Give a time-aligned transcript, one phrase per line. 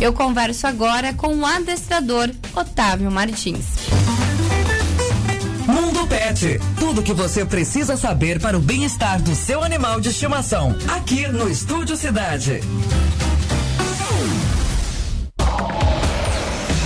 [0.00, 3.86] Eu converso agora com o adestrador Otávio Martins.
[5.66, 6.58] Mundo Pet.
[6.78, 10.74] Tudo que você precisa saber para o bem-estar do seu animal de estimação.
[10.88, 12.60] Aqui no Estúdio Cidade.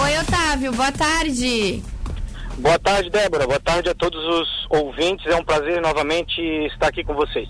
[0.03, 1.85] Oi, Otávio, boa tarde.
[2.59, 3.47] Boa tarde, Débora.
[3.47, 5.25] Boa tarde a todos os ouvintes.
[5.27, 7.49] É um prazer novamente estar aqui com vocês.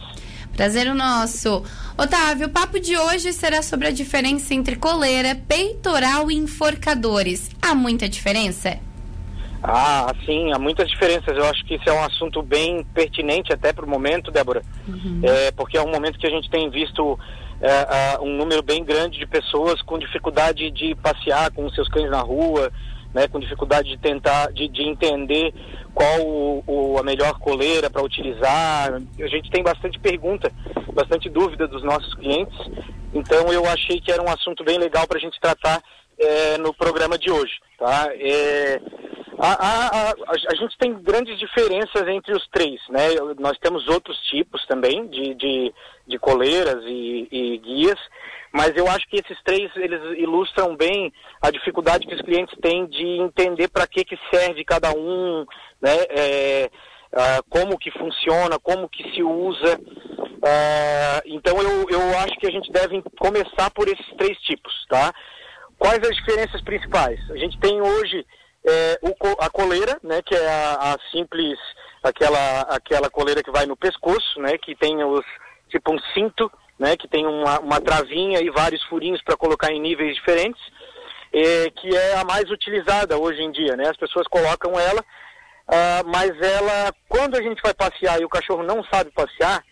[0.57, 1.65] Prazer o nosso.
[1.99, 7.51] Otávio, o papo de hoje será sobre a diferença entre coleira, peitoral e enforcadores.
[7.61, 8.79] Há muita diferença?
[9.63, 11.37] Ah, sim, há muitas diferenças.
[11.37, 14.63] Eu acho que isso é um assunto bem pertinente até para o momento, Débora.
[14.87, 15.21] Uhum.
[15.23, 17.19] É, porque é um momento que a gente tem visto
[17.61, 22.21] é, um número bem grande de pessoas com dificuldade de passear com seus cães na
[22.21, 22.71] rua,
[23.15, 25.55] né, com dificuldade de tentar, de, de entender
[25.95, 28.93] qual o, o, a melhor coleira para utilizar.
[28.93, 30.53] A gente tem bastante pergunta,
[30.93, 32.59] bastante dúvida dos nossos clientes.
[33.15, 35.81] Então eu achei que era um assunto bem legal para a gente tratar
[36.19, 37.53] é, no programa de hoje.
[37.79, 38.09] Tá?
[38.13, 38.81] É,
[39.45, 40.13] a, a, a,
[40.53, 43.09] a, gente tem grandes diferenças entre os três, né?
[43.39, 45.75] Nós temos outros tipos também de, de,
[46.07, 47.99] de coleiras e, e guias,
[48.51, 52.87] mas eu acho que esses três eles ilustram bem a dificuldade que os clientes têm
[52.87, 55.45] de entender para que, que serve cada um,
[55.83, 55.97] né?
[56.09, 56.71] É,
[57.51, 59.79] como que funciona, como que se usa.
[61.27, 65.13] Então eu, eu acho que a gente deve começar por esses três tipos, tá?
[65.79, 67.21] Quais as diferenças principais?
[67.31, 68.25] A gente tem hoje
[68.67, 71.59] é, o, a coleira, né, que é a, a, simples,
[72.03, 75.25] aquela, aquela coleira que vai no pescoço, né, que tem os,
[75.69, 79.81] tipo um cinto, né, que tem uma, uma travinha e vários furinhos para colocar em
[79.81, 80.63] níveis diferentes,
[81.33, 86.07] é, que é a mais utilizada hoje em dia, né, as pessoas colocam ela, uh,
[86.07, 89.63] mas ela, quando a gente vai passear e o cachorro não sabe passear,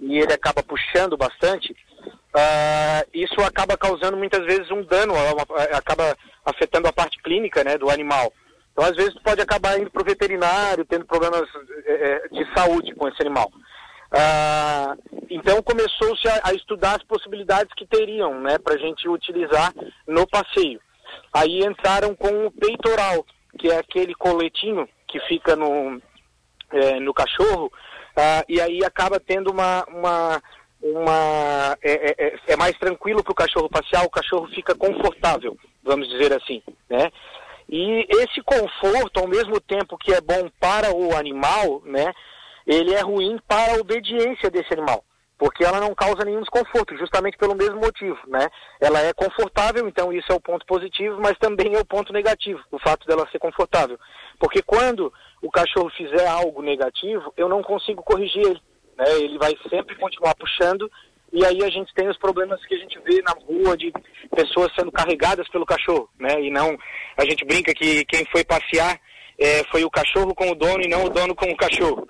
[0.00, 5.12] e ele acaba puxando bastante, uh, isso acaba causando muitas vezes um dano,
[5.72, 6.16] acaba
[6.48, 8.32] afetando a parte clínica né, do animal.
[8.72, 11.42] Então, às vezes, pode acabar indo para o veterinário, tendo problemas
[11.84, 13.50] é, de saúde com esse animal.
[14.08, 19.74] Uh, então, começou-se a, a, estudar as possibilidades que teriam né, para a gente utilizar
[20.06, 20.80] no passeio.
[21.32, 23.26] Aí entraram com o peitoral,
[23.58, 26.00] que é aquele coletinho que fica no,
[26.72, 30.42] é, no cachorro, uh, e aí acaba tendo uma, uma
[30.82, 35.56] uma é, é, é, é mais tranquilo para o cachorro passear, o cachorro fica confortável,
[35.82, 37.10] vamos dizer assim, né?
[37.68, 42.12] E esse conforto, ao mesmo tempo que é bom para o animal, né,
[42.66, 45.04] ele é ruim para a obediência desse animal,
[45.36, 48.48] porque ela não causa nenhum desconforto, justamente pelo mesmo motivo, né?
[48.80, 52.60] Ela é confortável, então isso é o ponto positivo, mas também é o ponto negativo,
[52.72, 53.98] o fato dela ser confortável.
[54.38, 55.12] Porque quando
[55.42, 58.62] o cachorro fizer algo negativo, eu não consigo corrigir ele
[58.98, 59.04] né?
[59.20, 60.90] Ele vai sempre continuar puxando
[61.32, 63.92] e aí a gente tem os problemas que a gente vê na rua de
[64.34, 66.40] pessoas sendo carregadas pelo cachorro, né?
[66.42, 66.76] E não,
[67.16, 68.98] a gente brinca que quem foi passear
[69.38, 72.08] é, foi o cachorro com o dono e não o dono com o cachorro.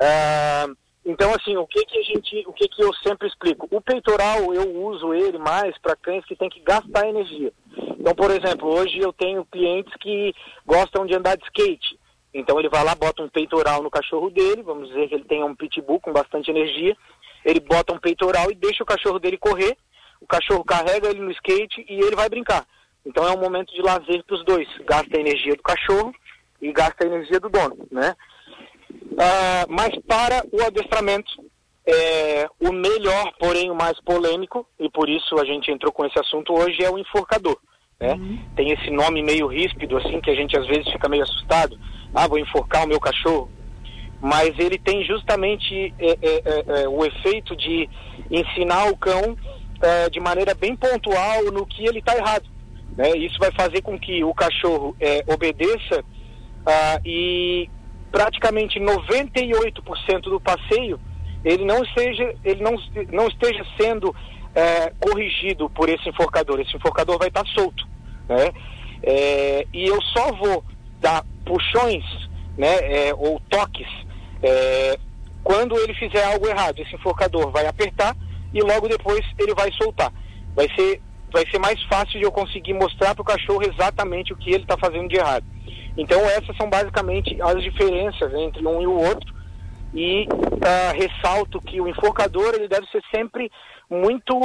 [0.00, 0.66] Ah,
[1.04, 3.68] então, assim, o que que a gente, o que que eu sempre explico?
[3.70, 7.52] O peitoral eu uso ele mais para cães que têm que gastar energia.
[7.98, 10.32] Então, por exemplo, hoje eu tenho clientes que
[10.64, 11.98] gostam de andar de skate.
[12.36, 15.46] Então ele vai lá, bota um peitoral no cachorro dele, vamos dizer que ele tenha
[15.46, 16.94] um pitbull com bastante energia,
[17.42, 19.74] ele bota um peitoral e deixa o cachorro dele correr,
[20.20, 22.66] o cachorro carrega ele no skate e ele vai brincar.
[23.06, 26.14] Então é um momento de lazer para os dois, gasta a energia do cachorro
[26.60, 28.14] e gasta a energia do dono, né?
[29.18, 31.42] Ah, mas para o adestramento,
[31.86, 36.18] é, o melhor, porém o mais polêmico, e por isso a gente entrou com esse
[36.18, 37.58] assunto hoje, é o enforcador.
[38.00, 38.12] Né?
[38.12, 38.38] Uhum.
[38.54, 41.78] Tem esse nome meio ríspido, assim, que a gente às vezes fica meio assustado
[42.16, 43.50] ah, vou enforcar o meu cachorro.
[44.20, 47.88] Mas ele tem justamente é, é, é, é o efeito de
[48.30, 49.36] ensinar o cão
[49.82, 52.48] é, de maneira bem pontual no que ele está errado.
[52.96, 53.10] Né?
[53.18, 56.02] Isso vai fazer com que o cachorro é, obedeça
[56.64, 57.68] ah, e
[58.10, 60.98] praticamente 98% do passeio
[61.44, 62.74] ele não esteja, ele não,
[63.12, 64.14] não esteja sendo
[64.98, 66.60] corrigido por esse enforcador.
[66.60, 67.86] Esse enforcador vai estar tá solto.
[68.28, 68.52] Né?
[69.72, 70.64] e eu só vou
[71.00, 72.02] dar puxões,
[72.58, 73.86] né, é, ou toques,
[74.42, 74.98] é,
[75.46, 78.16] quando ele fizer algo errado, esse enforcador vai apertar
[78.52, 80.12] e logo depois ele vai soltar.
[80.56, 81.00] Vai ser,
[81.32, 84.64] vai ser mais fácil de eu conseguir mostrar para o cachorro exatamente o que ele
[84.64, 85.44] está fazendo de errado.
[85.96, 89.35] Então essas são basicamente as diferenças entre um e o outro.
[89.96, 93.50] E uh, ressalto que o enforcador ele deve ser sempre
[93.88, 94.38] muito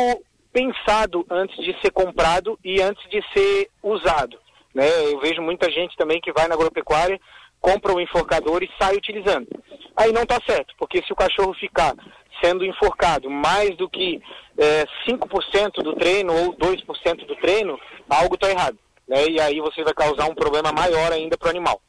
[0.54, 4.38] pensado antes de ser comprado e antes de ser usado.
[4.74, 4.88] Né?
[5.12, 7.20] Eu vejo muita gente também que vai na agropecuária,
[7.60, 9.48] compra o enforcador e sai utilizando.
[9.96, 11.94] Aí não está certo, porque se o cachorro ficar
[12.42, 14.22] sendo enforcado mais do que
[14.58, 18.78] é, 5% do treino ou 2% do treino, algo está errado.
[19.08, 19.26] Né?
[19.28, 21.82] E aí você vai causar um problema maior ainda para o animal.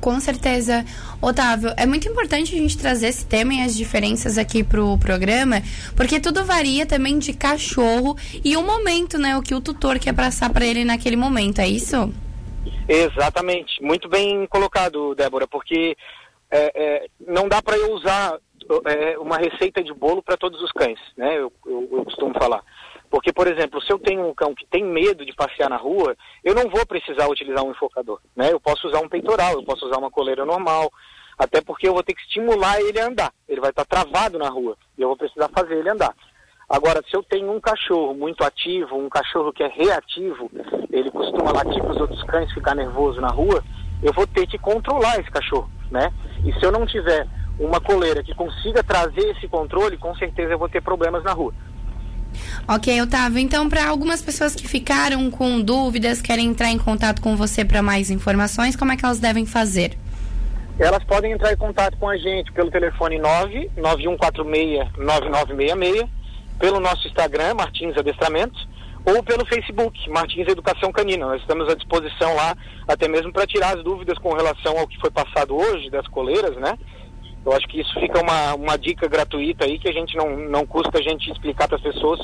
[0.00, 0.84] Com certeza.
[1.20, 5.62] Otávio, é muito importante a gente trazer esse tema e as diferenças aqui pro programa,
[5.94, 9.36] porque tudo varia também de cachorro e o momento, né?
[9.36, 12.12] O que o tutor quer passar para ele naquele momento, é isso?
[12.88, 13.82] Exatamente.
[13.82, 15.96] Muito bem colocado, Débora, porque
[16.50, 18.38] é, é, não dá para eu usar
[18.86, 21.38] é, uma receita de bolo para todos os cães, né?
[21.38, 22.62] Eu, eu, eu costumo falar.
[23.10, 26.16] Porque, por exemplo, se eu tenho um cão que tem medo de passear na rua,
[26.44, 28.20] eu não vou precisar utilizar um enfocador.
[28.36, 28.52] Né?
[28.52, 30.90] Eu posso usar um peitoral, eu posso usar uma coleira normal,
[31.36, 33.32] até porque eu vou ter que estimular ele a andar.
[33.48, 36.14] Ele vai estar travado na rua e eu vou precisar fazer ele andar.
[36.68, 40.48] Agora, se eu tenho um cachorro muito ativo, um cachorro que é reativo,
[40.88, 43.64] ele costuma latir para os outros cães, ficar nervoso na rua,
[44.00, 46.12] eu vou ter que controlar esse cachorro, né?
[46.44, 47.26] E se eu não tiver
[47.58, 51.52] uma coleira que consiga trazer esse controle, com certeza eu vou ter problemas na rua.
[52.68, 53.38] Ok, Otávio.
[53.38, 57.82] Então, para algumas pessoas que ficaram com dúvidas, querem entrar em contato com você para
[57.82, 59.96] mais informações, como é que elas devem fazer?
[60.78, 63.18] Elas podem entrar em contato com a gente pelo telefone
[63.76, 66.08] 991469966,
[66.58, 68.66] pelo nosso Instagram, Martins Adestramentos,
[69.04, 71.26] ou pelo Facebook, Martins Educação Canina.
[71.26, 72.56] Nós estamos à disposição lá,
[72.88, 76.56] até mesmo para tirar as dúvidas com relação ao que foi passado hoje das coleiras,
[76.56, 76.78] né?
[77.44, 80.66] Eu acho que isso fica uma, uma dica gratuita aí que a gente não, não
[80.66, 82.20] custa a gente explicar para as pessoas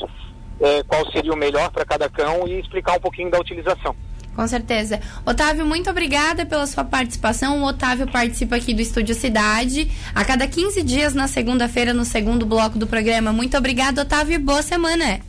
[0.61, 3.95] é, qual seria o melhor para cada cão e explicar um pouquinho da utilização.
[4.35, 5.01] Com certeza.
[5.25, 7.63] Otávio, muito obrigada pela sua participação.
[7.63, 12.45] O Otávio participa aqui do Estúdio Cidade a cada 15 dias na segunda-feira, no segundo
[12.45, 13.33] bloco do programa.
[13.33, 15.21] Muito obrigada, Otávio, e boa semana.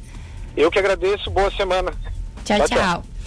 [0.57, 1.93] Eu que agradeço, boa semana.
[2.43, 2.57] tchau.
[2.57, 2.67] tchau.
[2.67, 3.06] tchau.